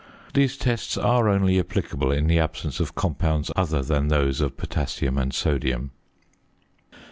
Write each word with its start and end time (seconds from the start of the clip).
These 0.33 0.57
tests 0.57 0.97
are 0.97 1.29
only 1.29 1.59
applicable 1.59 2.11
in 2.11 2.25
the 2.25 2.39
absence 2.39 2.79
of 2.79 2.95
compounds 2.95 3.51
other 3.55 3.83
than 3.83 4.07
those 4.07 4.41
of 4.41 4.57
potassium 4.57 5.19
and 5.19 5.31
sodium. 5.31 5.91